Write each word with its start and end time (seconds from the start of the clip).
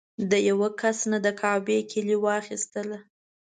د 0.31 0.33
یوه 0.49 0.69
کس 0.79 0.97
نه 1.11 1.17
د 1.25 1.27
کعبې 1.41 1.77
کیلي 1.91 2.17
واخیستله. 2.23 2.97